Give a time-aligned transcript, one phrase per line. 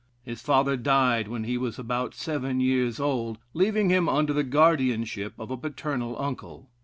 [0.23, 5.33] His father died when he was about seven years old, leaving him under the guardianship
[5.37, 6.71] of a paternal uncle.